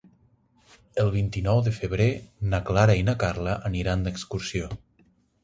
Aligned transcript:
El 1.03 1.11
vint-i-nou 1.15 1.61
de 1.67 1.73
febrer 1.75 2.07
na 2.55 2.61
Clara 2.71 2.97
i 3.01 3.05
na 3.11 3.17
Carla 3.27 3.55
aniran 3.71 4.09
d'excursió. 4.09 4.73